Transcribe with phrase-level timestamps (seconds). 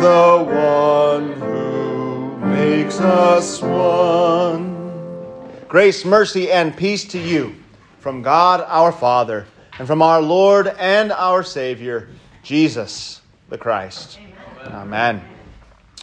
[0.00, 5.50] the one who makes us one.
[5.68, 7.54] Grace, mercy, and peace to you
[7.98, 9.46] from God our Father
[9.78, 12.08] and from our Lord and our Savior,
[12.42, 14.18] Jesus the Christ.
[14.64, 14.72] Amen.
[14.74, 15.22] Amen.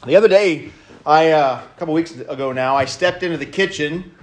[0.06, 0.72] The other day,
[1.04, 4.14] I uh, a couple weeks ago now, I stepped into the kitchen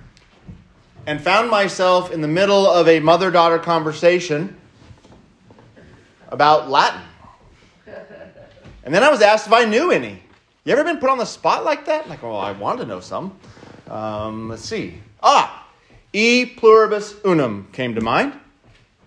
[1.05, 4.57] and found myself in the middle of a mother-daughter conversation
[6.29, 7.01] about Latin.
[8.85, 10.23] And then I was asked if I knew any.
[10.65, 12.09] You ever been put on the spot like that?
[12.09, 13.37] Like, well, I want to know some.
[13.89, 15.01] Um, let's see.
[15.23, 15.67] Ah,
[16.13, 18.35] e pluribus unum came to mind.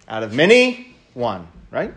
[0.08, 1.94] Out of many, one, right?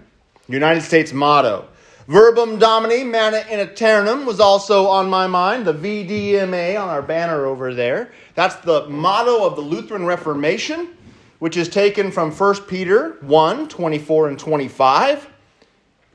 [0.47, 1.69] United States motto.
[2.07, 7.47] Verbum Domini, Manet in Aeternum was also on my mind, the VDMA on our banner
[7.47, 8.11] over there.
[8.35, 10.97] That's the motto of the Lutheran Reformation,
[11.39, 15.30] which is taken from 1 Peter 1 24 and 25.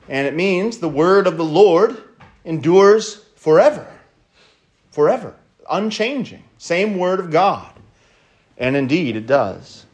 [0.08, 1.98] And it means the word of the Lord
[2.44, 3.88] endures forever.
[4.92, 5.36] Forever.
[5.70, 6.44] Unchanging.
[6.58, 7.72] Same word of God.
[8.58, 9.86] And indeed, it does.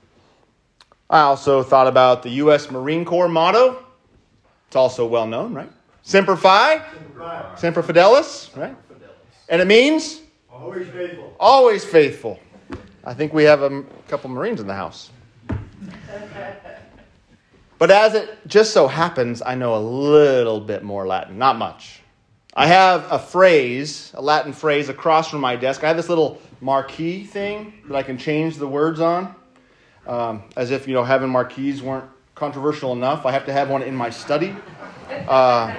[1.09, 2.69] I also thought about the U.S.
[2.69, 3.83] Marine Corps motto.
[4.67, 5.69] It's also well known, right?
[6.03, 6.81] Semper Fi,
[7.57, 8.75] Semper Fidelis, right?
[9.49, 10.21] And it means?
[10.49, 11.35] Always faithful.
[11.39, 12.39] Always faithful.
[13.03, 15.09] I think we have a couple Marines in the house.
[17.81, 22.01] But as it just so happens, I know a little bit more Latin, not much.
[22.53, 25.83] I have a phrase, a Latin phrase, across from my desk.
[25.83, 29.33] I have this little marquee thing that I can change the words on,
[30.05, 33.25] um, as if you know having marquees weren't controversial enough.
[33.25, 34.55] I have to have one in my study.
[35.09, 35.75] Uh,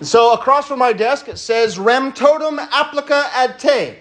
[0.00, 3.98] so across from my desk it says rem totum applica ad te.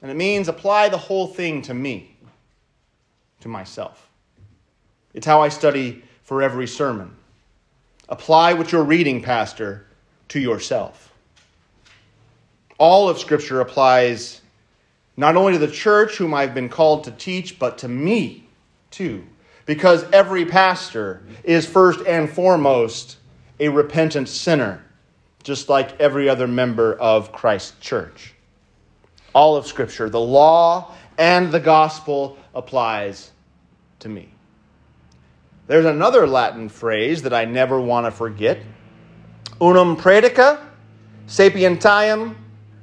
[0.00, 2.16] And it means apply the whole thing to me,
[3.40, 4.05] to myself.
[5.16, 7.16] It's how I study for every sermon.
[8.08, 9.84] Apply what you're reading, Pastor,
[10.28, 11.12] to yourself.
[12.78, 14.40] All of Scripture applies
[15.16, 18.46] not only to the church, whom I've been called to teach, but to me,
[18.92, 19.26] too
[19.66, 23.18] because every pastor is first and foremost
[23.58, 24.82] a repentant sinner,
[25.42, 28.34] just like every other member of Christ's church.
[29.34, 33.32] All of Scripture, the law and the gospel applies
[33.98, 34.30] to me.
[35.66, 38.58] There's another Latin phrase that I never want to forget
[39.60, 40.60] unum praedica
[41.26, 42.36] sapientiam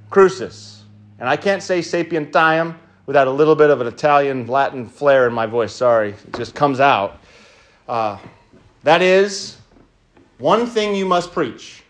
[0.10, 0.84] crucis.
[1.18, 5.34] And I can't say sapientiam without a little bit of an Italian Latin flair in
[5.34, 5.74] my voice.
[5.74, 7.22] Sorry, it just comes out.
[7.88, 8.18] Uh,
[8.84, 9.58] that is
[10.38, 11.84] one thing you must preach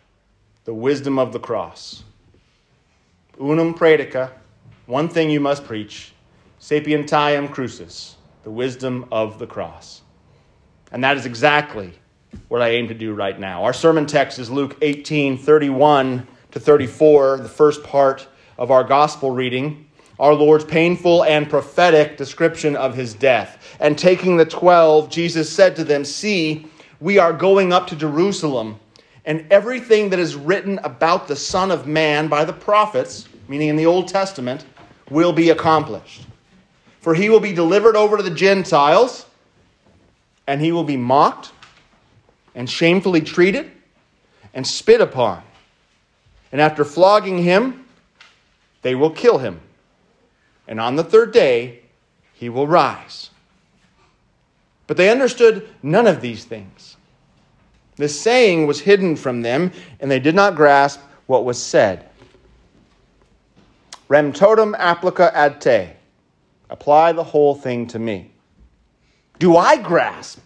[0.65, 2.03] the wisdom of the cross.
[3.41, 4.29] Unum praedica,
[4.85, 6.13] one thing you must preach,
[6.61, 10.02] sapientiam crucis, the wisdom of the cross.
[10.93, 11.91] And that is exactly
[12.47, 13.65] what I aim to do right now.
[13.65, 18.27] Our sermon text is Luke 18 31 to 34, the first part
[18.57, 19.89] of our gospel reading
[20.19, 23.75] our Lord's painful and prophetic description of his death.
[23.79, 26.67] And taking the twelve, Jesus said to them, See,
[26.99, 28.79] we are going up to Jerusalem,
[29.25, 33.75] and everything that is written about the Son of Man by the prophets, meaning in
[33.75, 34.65] the Old Testament,
[35.09, 36.25] will be accomplished.
[37.01, 39.25] For he will be delivered over to the Gentiles,
[40.47, 41.51] and he will be mocked,
[42.55, 43.71] and shamefully treated,
[44.53, 45.41] and spit upon.
[46.51, 47.85] And after flogging him,
[48.81, 49.59] they will kill him
[50.67, 51.81] and on the third day
[52.33, 53.29] he will rise.
[54.87, 56.97] But they understood none of these things.
[57.95, 62.09] This saying was hidden from them, and they did not grasp what was said.
[64.07, 65.89] Rem totum applica ad te.
[66.69, 68.31] Apply the whole thing to me.
[69.39, 70.39] Do I grasp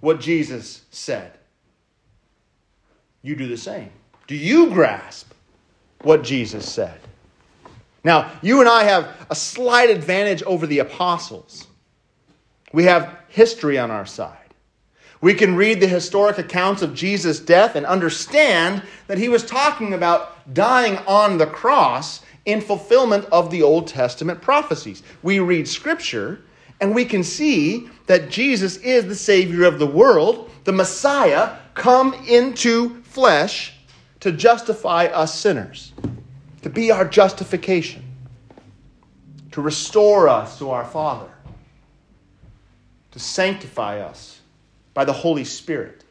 [0.00, 1.32] what Jesus said?
[3.22, 3.90] You do the same.
[4.26, 5.32] Do you grasp
[6.02, 7.00] what Jesus said?
[8.04, 11.66] Now, you and I have a slight advantage over the apostles.
[12.72, 14.36] We have history on our side.
[15.20, 19.94] We can read the historic accounts of Jesus' death and understand that he was talking
[19.94, 25.02] about dying on the cross in fulfillment of the Old Testament prophecies.
[25.22, 26.42] We read scripture
[26.80, 32.14] and we can see that Jesus is the Savior of the world, the Messiah, come
[32.28, 33.74] into flesh
[34.20, 35.92] to justify us sinners
[36.66, 38.02] to be our justification,
[39.52, 41.30] to restore us to our Father,
[43.12, 44.40] to sanctify us
[44.92, 46.02] by the Holy Spirit.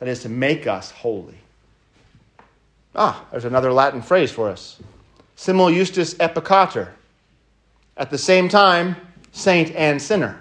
[0.00, 1.38] That is, to make us holy.
[2.96, 4.80] Ah, there's another Latin phrase for us
[5.36, 6.36] simul justus et.
[7.96, 8.96] At the same time,
[9.36, 10.40] saint and sinner.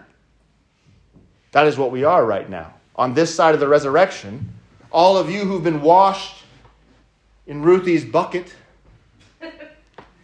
[1.52, 2.74] That is what we are right now.
[2.96, 4.54] On this side of the resurrection,
[4.90, 6.44] all of you who've been washed
[7.46, 8.56] in Ruthie's bucket,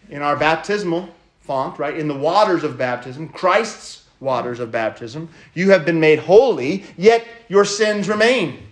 [0.10, 1.10] in our baptismal
[1.42, 1.98] font, right?
[1.98, 7.28] In the waters of baptism, Christ's waters of baptism, you have been made holy, yet
[7.50, 8.64] your sins remain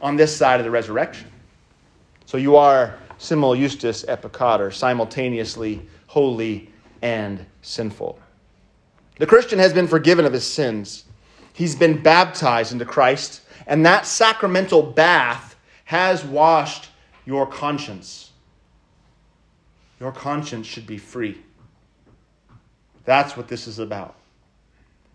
[0.00, 1.28] on this side of the resurrection.
[2.24, 6.70] So you are simul justus et simultaneously holy
[7.02, 8.18] and sinful.
[9.18, 11.04] The Christian has been forgiven of his sins.
[11.52, 16.88] He's been baptized into Christ, and that sacramental bath has washed
[17.26, 18.30] your conscience.
[20.00, 21.38] Your conscience should be free.
[23.04, 24.14] That's what this is about.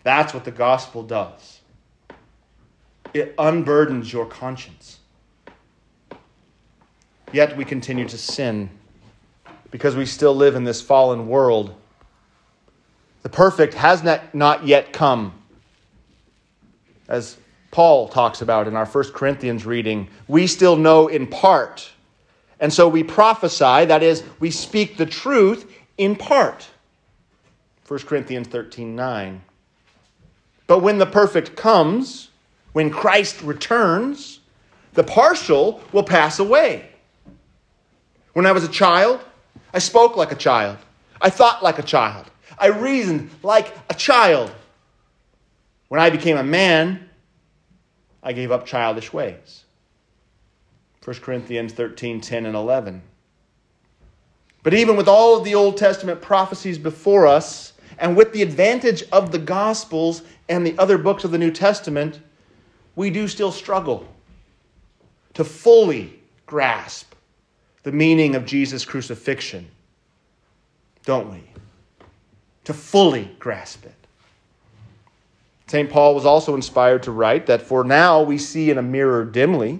[0.04, 1.62] That's what the gospel does.
[3.14, 5.00] It unburdens your conscience.
[7.32, 8.70] Yet we continue to sin
[9.74, 11.74] because we still live in this fallen world.
[13.24, 15.34] The perfect has not, yet come.
[17.08, 17.38] As
[17.72, 21.90] Paul talks about in our 1 Corinthians reading, we still know in part.
[22.60, 25.68] And so we prophesy, that is, we speak the truth
[25.98, 26.68] in part.
[27.88, 29.42] 1 Corinthians 13 9.
[30.68, 32.30] But when the perfect comes,
[32.74, 34.40] when Christ returns,
[34.94, 36.90] the partial will pass away.
[38.34, 39.20] When I was a child,
[39.74, 40.78] I spoke like a child.
[41.20, 42.30] I thought like a child.
[42.58, 44.52] I reasoned like a child.
[45.88, 47.10] When I became a man,
[48.22, 49.66] I gave up childish ways.
[51.04, 53.02] 1 Corinthians 13, 10, and 11.
[54.62, 59.04] But even with all of the Old Testament prophecies before us, and with the advantage
[59.12, 62.20] of the Gospels and the other books of the New Testament,
[62.96, 64.08] we do still struggle
[65.34, 67.13] to fully grasp
[67.84, 69.68] the meaning of Jesus' crucifixion,
[71.06, 71.44] don't we?
[72.66, 73.96] To fully grasp it.
[75.68, 75.90] St.
[75.90, 79.80] Paul was also inspired to write that for now we see in a mirror dimly,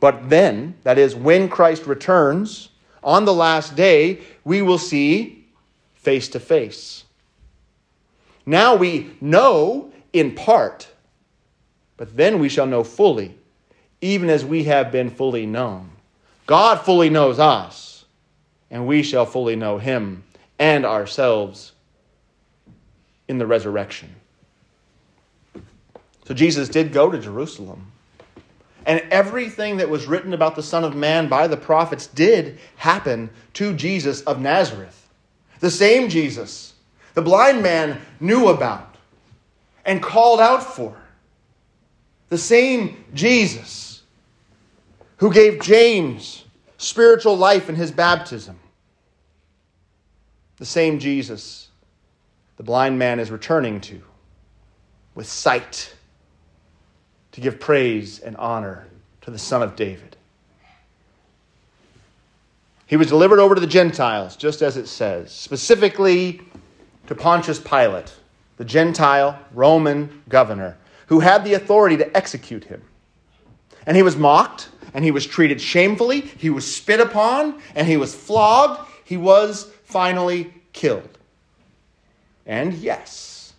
[0.00, 2.70] but then, that is, when Christ returns,
[3.02, 5.46] on the last day, we will see
[5.94, 7.04] face to face.
[8.46, 10.88] Now we know in part
[12.00, 13.34] but then we shall know fully,
[14.00, 15.90] even as we have been fully known.
[16.50, 18.04] God fully knows us,
[18.72, 20.24] and we shall fully know him
[20.58, 21.70] and ourselves
[23.28, 24.12] in the resurrection.
[26.26, 27.92] So Jesus did go to Jerusalem.
[28.84, 33.30] And everything that was written about the Son of Man by the prophets did happen
[33.52, 35.08] to Jesus of Nazareth.
[35.60, 36.74] The same Jesus
[37.14, 38.96] the blind man knew about
[39.84, 40.96] and called out for.
[42.28, 43.89] The same Jesus
[45.20, 46.44] who gave James
[46.76, 48.58] spiritual life in his baptism.
[50.56, 51.68] The same Jesus
[52.60, 54.02] the blind man is returning to
[55.14, 55.94] with sight
[57.32, 58.86] to give praise and honor
[59.22, 60.14] to the Son of David.
[62.86, 66.42] He was delivered over to the Gentiles, just as it says, specifically
[67.06, 68.12] to Pontius Pilate,
[68.58, 70.76] the Gentile Roman governor
[71.06, 72.82] who had the authority to execute him.
[73.86, 77.96] And he was mocked, and he was treated shamefully, he was spit upon, and he
[77.96, 78.88] was flogged.
[79.04, 81.18] He was finally killed.
[82.46, 83.52] And yes,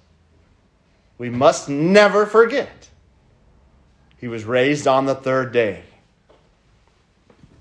[1.18, 2.90] we must never forget,
[4.18, 5.84] he was raised on the third day.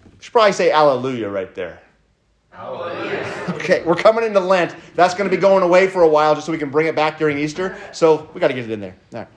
[0.05, 1.81] You should probably say Alleluia right there.
[2.51, 3.45] Hallelujah.
[3.51, 4.75] Okay, we're coming into Lent.
[4.95, 6.95] That's going to be going away for a while just so we can bring it
[6.95, 7.79] back during Easter.
[7.93, 8.97] So we got to get it in there.
[9.15, 9.29] All right.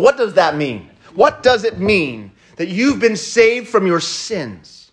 [0.00, 0.88] What does that mean?
[1.14, 4.92] What does it mean that you've been saved from your sins?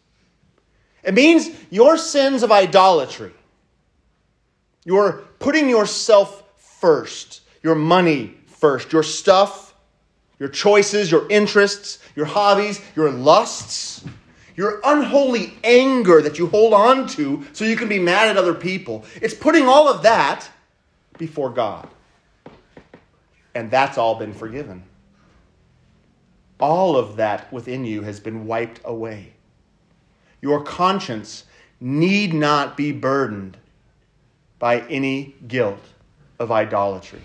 [1.03, 3.33] It means your sins of idolatry.
[4.85, 6.45] You're putting yourself
[6.79, 9.75] first, your money first, your stuff,
[10.39, 14.05] your choices, your interests, your hobbies, your lusts,
[14.55, 18.53] your unholy anger that you hold on to so you can be mad at other
[18.53, 19.03] people.
[19.21, 20.49] It's putting all of that
[21.17, 21.89] before God
[23.57, 24.83] and that's all been forgiven.
[26.59, 29.33] All of that within you has been wiped away.
[30.41, 31.45] Your conscience
[31.79, 33.57] need not be burdened
[34.59, 35.83] by any guilt
[36.39, 37.21] of idolatry.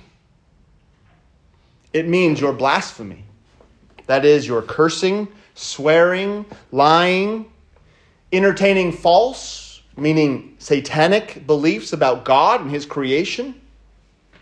[1.92, 3.24] It means your blasphemy.
[4.06, 7.50] That is, your cursing, swearing, lying,
[8.32, 13.54] entertaining false, meaning satanic beliefs about God and His creation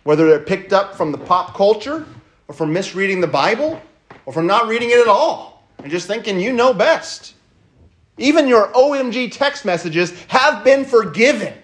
[0.05, 2.07] whether they're picked up from the pop culture
[2.49, 3.81] or from misreading the Bible
[4.27, 7.35] or from not reading it at all and just thinking you know best.
[8.19, 11.55] Even your OMG text messages have been forgiven.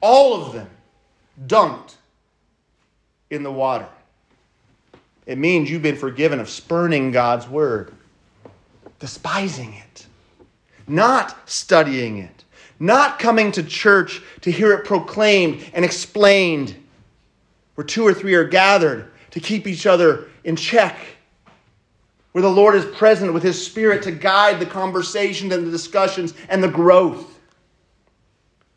[0.00, 0.70] All of them
[1.46, 1.94] dunked
[3.30, 3.88] in the water.
[5.26, 7.92] It means you've been forgiven of spurning God's word.
[8.98, 10.06] despising it,
[10.86, 12.44] not studying it,
[12.78, 16.74] not coming to church to hear it proclaimed and explained,
[17.74, 20.96] where two or three are gathered to keep each other in check,
[22.32, 26.32] where the Lord is present with His Spirit to guide the conversations and the discussions
[26.48, 27.38] and the growth.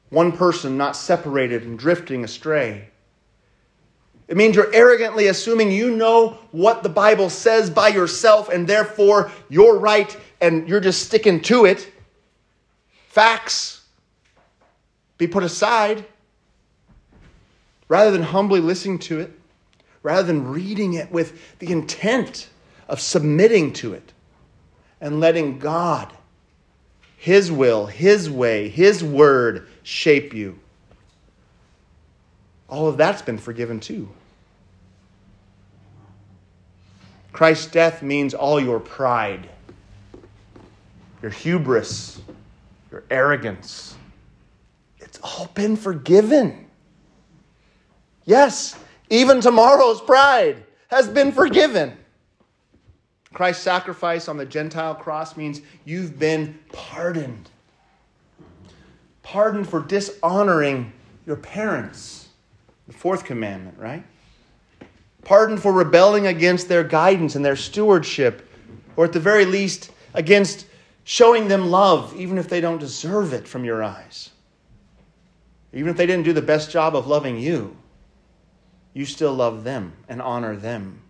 [0.09, 2.89] One person not separated and drifting astray.
[4.27, 9.31] It means you're arrogantly assuming you know what the Bible says by yourself and therefore
[9.47, 11.91] you're right and you're just sticking to it.
[13.07, 13.81] Facts
[15.17, 16.05] be put aside
[17.87, 19.38] rather than humbly listening to it,
[20.03, 22.49] rather than reading it with the intent
[22.87, 24.13] of submitting to it
[25.01, 26.11] and letting God,
[27.17, 30.59] His will, His way, His word shape you.
[32.67, 34.09] All of that's been forgiven too.
[37.31, 39.49] Christ's death means all your pride,
[41.21, 42.21] your hubris,
[42.91, 43.95] your arrogance.
[44.99, 46.65] It's all been forgiven.
[48.25, 48.75] Yes,
[49.09, 51.97] even tomorrow's pride has been forgiven.
[53.33, 57.49] Christ's sacrifice on the Gentile cross means you've been pardoned.
[59.21, 60.91] Pardoned for dishonoring
[61.25, 62.29] your parents.
[62.87, 64.03] The fourth commandment, right?
[65.23, 68.49] pardoned for rebelling against their guidance and their stewardship,
[68.95, 70.65] or at the very least, against
[71.03, 74.29] showing them love, even if they don't deserve it from your eyes.
[75.73, 77.75] Even if they didn't do the best job of loving you,
[78.93, 81.01] you still love them and honor them.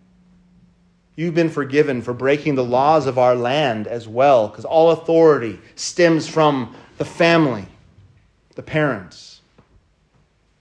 [1.16, 5.58] You've been forgiven for breaking the laws of our land as well, because all authority
[5.74, 7.66] stems from the family,
[8.54, 9.40] the parents.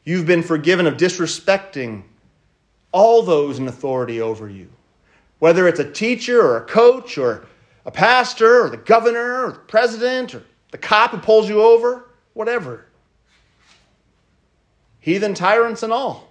[0.03, 2.03] You've been forgiven of disrespecting
[2.91, 4.69] all those in authority over you.
[5.37, 7.45] Whether it's a teacher or a coach or
[7.85, 12.09] a pastor or the governor or the president or the cop who pulls you over,
[12.33, 12.85] whatever.
[14.99, 16.28] Heathen tyrants and all.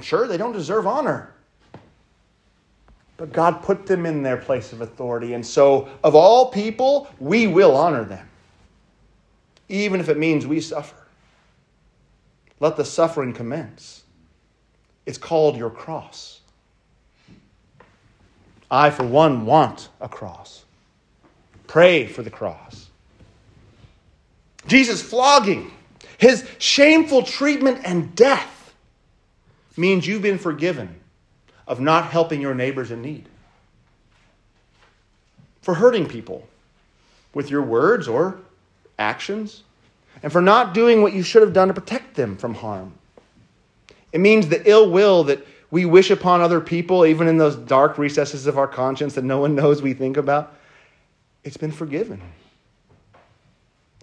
[0.00, 1.32] Sure, they don't deserve honor.
[3.16, 5.34] But God put them in their place of authority.
[5.34, 8.28] And so, of all people, we will honor them,
[9.68, 10.96] even if it means we suffer.
[12.60, 14.04] Let the suffering commence.
[15.04, 16.40] It's called your cross.
[18.70, 20.64] I, for one, want a cross.
[21.66, 22.88] Pray for the cross.
[24.66, 25.72] Jesus' flogging,
[26.18, 28.57] his shameful treatment and death
[29.78, 30.94] means you've been forgiven
[31.66, 33.28] of not helping your neighbors in need,
[35.62, 36.46] for hurting people
[37.34, 38.38] with your words or
[38.98, 39.62] actions,
[40.22, 42.92] and for not doing what you should have done to protect them from harm.
[44.12, 47.98] It means the ill will that we wish upon other people, even in those dark
[47.98, 50.54] recesses of our conscience that no one knows we think about.
[51.44, 52.20] It's been forgiven,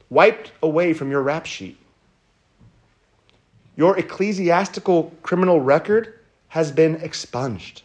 [0.09, 1.77] wiped away from your rap sheet.
[3.75, 7.81] Your ecclesiastical criminal record has been expunged.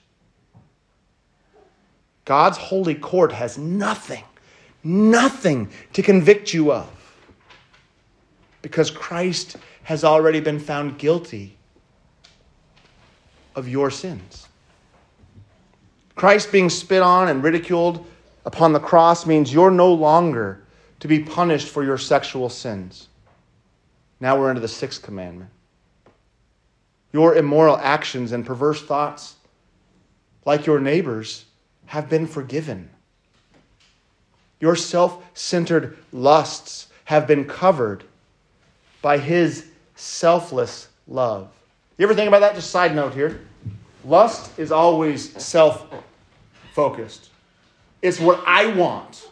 [2.25, 4.23] God's holy court has nothing,
[4.85, 6.89] nothing to convict you of
[8.63, 11.57] because Christ has already been found guilty
[13.57, 14.47] of your sins.
[16.15, 18.07] Christ being spit on and ridiculed
[18.45, 20.63] upon the cross means you're no longer
[21.01, 23.09] to be punished for your sexual sins.
[24.21, 25.51] Now we're into the sixth commandment.
[27.13, 29.35] Your immoral actions and perverse thoughts,
[30.45, 31.45] like your neighbors,
[31.87, 32.89] have been forgiven.
[34.61, 38.05] Your self centered lusts have been covered
[39.03, 41.51] by His selfless love.
[41.99, 42.55] You ever think about that?
[42.55, 43.41] Just side note here.
[44.05, 45.87] Lust is always self
[46.73, 47.31] focused,
[48.03, 49.29] it's what I want.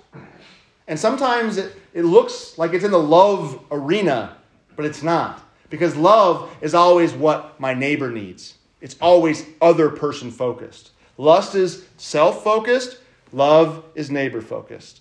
[0.87, 4.37] And sometimes it, it looks like it's in the love arena,
[4.75, 5.43] but it's not.
[5.71, 10.93] Because love is always what my neighbor needs, it's always other person focused.
[11.17, 12.99] Lust is self focused,
[13.33, 15.01] love is neighbor focused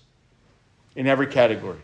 [0.96, 1.78] in every category.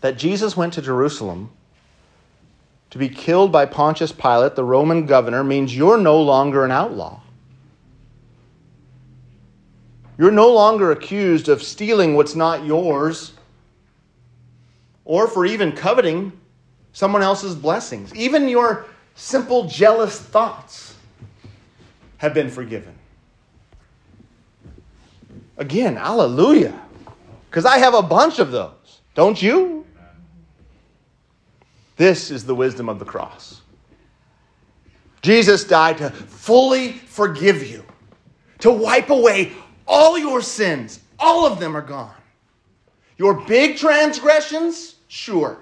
[0.00, 1.50] That Jesus went to Jerusalem
[2.90, 7.20] to be killed by Pontius Pilate, the Roman governor, means you're no longer an outlaw.
[10.16, 13.32] You're no longer accused of stealing what's not yours
[15.04, 16.32] or for even coveting
[16.92, 18.14] someone else's blessings.
[18.14, 20.96] Even your simple jealous thoughts
[22.18, 22.94] have been forgiven.
[25.56, 26.80] Again, hallelujah.
[27.50, 29.00] Because I have a bunch of those.
[29.14, 29.86] Don't you?
[31.96, 33.60] This is the wisdom of the cross.
[35.22, 37.84] Jesus died to fully forgive you,
[38.58, 39.52] to wipe away
[39.86, 41.00] all your sins.
[41.18, 42.14] All of them are gone.
[43.16, 45.58] Your big transgressions, sure.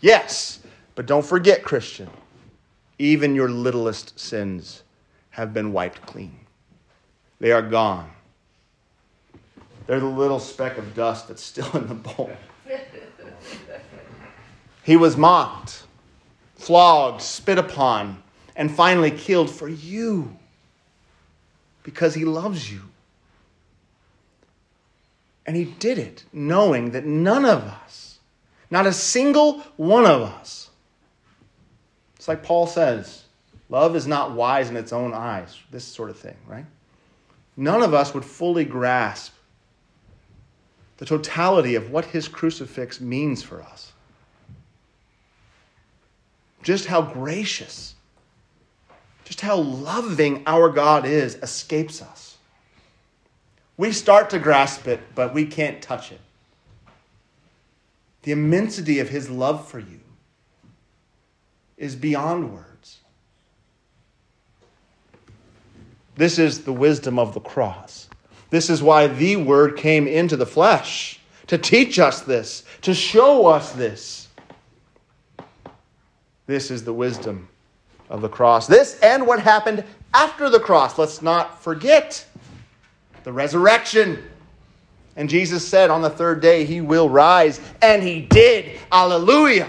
[0.00, 0.60] Yes.
[0.94, 2.08] But don't forget, Christian,
[2.98, 4.82] even your littlest sins
[5.30, 6.38] have been wiped clean.
[7.40, 8.10] They are gone.
[9.86, 12.30] They're the little speck of dust that's still in the bowl.
[14.84, 15.84] He was mocked,
[16.56, 18.22] flogged, spit upon,
[18.54, 20.36] and finally killed for you
[21.82, 22.82] because he loves you.
[25.46, 28.03] And he did it knowing that none of us,
[28.74, 30.68] not a single one of us,
[32.16, 33.22] it's like Paul says,
[33.68, 36.66] love is not wise in its own eyes, this sort of thing, right?
[37.56, 39.32] None of us would fully grasp
[40.96, 43.92] the totality of what his crucifix means for us.
[46.64, 47.94] Just how gracious,
[49.24, 52.38] just how loving our God is escapes us.
[53.76, 56.20] We start to grasp it, but we can't touch it.
[58.24, 60.00] The immensity of his love for you
[61.76, 63.00] is beyond words.
[66.16, 68.08] This is the wisdom of the cross.
[68.50, 73.46] This is why the Word came into the flesh to teach us this, to show
[73.46, 74.28] us this.
[76.46, 77.48] This is the wisdom
[78.08, 78.66] of the cross.
[78.66, 80.98] This and what happened after the cross.
[80.98, 82.24] Let's not forget
[83.24, 84.22] the resurrection.
[85.16, 88.80] And Jesus said on the third day he will rise, and he did.
[88.90, 89.68] Alleluia.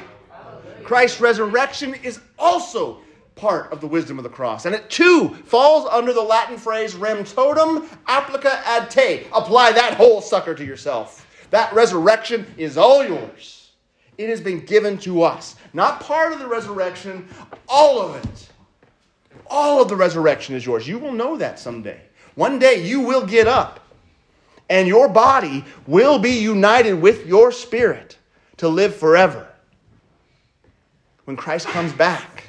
[0.83, 3.01] Christ's resurrection is also
[3.35, 4.65] part of the wisdom of the cross.
[4.65, 9.27] And it too falls under the Latin phrase rem totum applica ad te.
[9.33, 11.27] Apply that whole sucker to yourself.
[11.49, 13.71] That resurrection is all yours.
[14.17, 15.55] It has been given to us.
[15.73, 17.27] Not part of the resurrection,
[17.67, 18.49] all of it.
[19.47, 20.87] All of the resurrection is yours.
[20.87, 21.99] You will know that someday.
[22.35, 23.84] One day you will get up
[24.69, 28.17] and your body will be united with your spirit
[28.57, 29.47] to live forever.
[31.25, 32.45] When Christ comes back,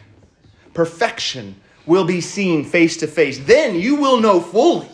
[0.74, 3.38] perfection will be seen face to face.
[3.38, 4.88] Then you will know fully.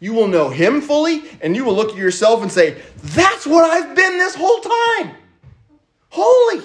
[0.00, 3.64] You will know Him fully, and you will look at yourself and say, That's what
[3.64, 5.14] I've been this whole time.
[6.10, 6.64] Holy.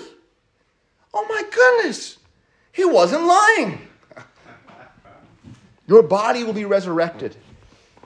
[1.14, 2.18] Oh my goodness.
[2.72, 3.88] He wasn't lying.
[5.88, 7.36] Your body will be resurrected,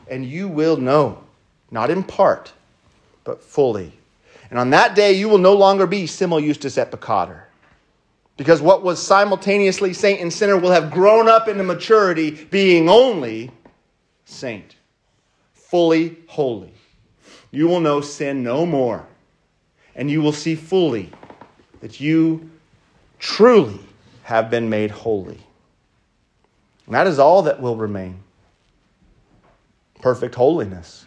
[0.10, 1.24] and you will know,
[1.72, 2.54] not in part,
[3.24, 3.94] but fully.
[4.50, 7.42] And on that day, you will no longer be simul justus et peccator.
[8.38, 13.52] Because what was simultaneously saint and sinner will have grown up into maturity, being only
[14.26, 14.76] saint,
[15.54, 16.74] fully holy.
[17.52, 19.06] You will know sin no more,
[19.96, 21.10] and you will see fully
[21.82, 22.50] that you
[23.20, 23.80] truly
[24.24, 25.40] have been made holy.
[26.86, 28.20] And that is all that will remain
[30.02, 31.06] perfect holiness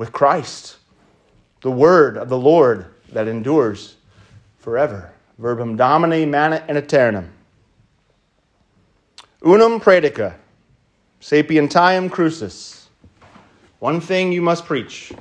[0.00, 0.78] with Christ,
[1.60, 3.96] the word of the Lord that endures
[4.58, 7.30] forever verbum domini manet in aeternum.
[9.44, 10.36] Unum praedica,
[11.20, 12.88] sapientiam crucis.
[13.80, 15.12] One thing you must preach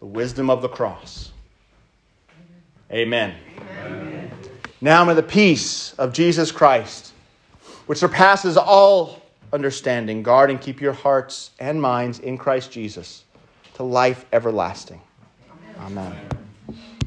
[0.00, 1.32] the wisdom of the cross.
[2.90, 3.34] Amen.
[3.84, 4.30] Amen.
[4.80, 7.12] Now may the peace of Jesus Christ,
[7.84, 9.20] which surpasses all
[9.52, 13.24] understanding, guard and keep your hearts and minds in Christ Jesus
[13.78, 15.00] to life everlasting.
[15.78, 16.06] Amen.
[16.06, 16.47] Amen.